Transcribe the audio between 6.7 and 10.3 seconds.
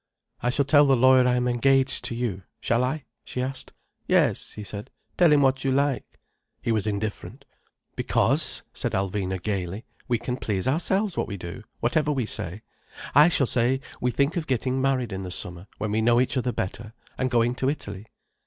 was indifferent. "Because," said Alvina gaily, "we